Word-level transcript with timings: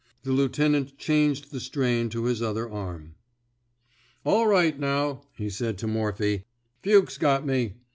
The 0.23 0.31
lieutenant 0.31 0.97
changed 0.97 1.51
the 1.51 1.59
strain 1.59 2.09
to 2.09 2.23
his 2.25 2.41
other 2.41 2.67
arm. 2.67 3.13
All 4.23 4.47
right, 4.47 4.79
now," 4.79 5.27
he 5.35 5.47
said 5.47 5.77
to 5.77 5.85
Morphy.'' 5.87 6.45
Fuchs' 6.81 7.19
got 7.19 7.45
me. 7.45 7.75